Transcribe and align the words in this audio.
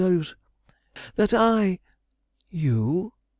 That 1.15 1.31
I" 1.31 1.77
"You?" 2.63 3.13